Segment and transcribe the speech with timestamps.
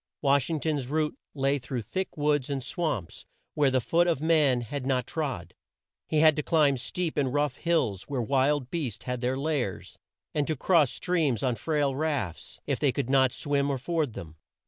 [0.23, 4.61] Wash ing ton's route lay through thick woods and swamps where the foot of man
[4.61, 5.53] had not trod;
[6.07, 9.99] he had to climb steep and rough hills where wild beasts had their lairs;
[10.33, 14.37] and to cross streams on frail rafts, if they could not swim or ford them.